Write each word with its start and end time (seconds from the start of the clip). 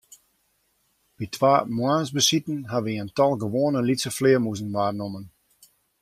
By 1.19 1.25
twa 1.35 1.53
moarnsbesiten 1.75 2.59
hawwe 2.71 2.91
wy 2.93 2.99
in 3.01 3.09
tal 3.15 3.33
gewoane 3.41 3.79
lytse 3.83 4.09
flearmûzen 4.17 4.73
waarnommen. 4.75 5.25